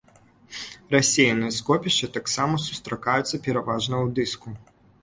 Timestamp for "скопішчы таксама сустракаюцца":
1.59-3.35